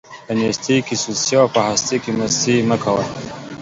[0.25, 3.03] په نيستۍ کې سستي او په هستۍ کې مستي مه کوه.